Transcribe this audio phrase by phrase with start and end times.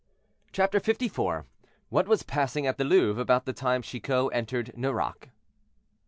[0.51, 1.43] CHAPTER LIV.
[1.89, 5.29] WHAT WAS PASSING AT THE LOUVRE ABOUT THE TIME CHICOT ENTERED NÉRAC.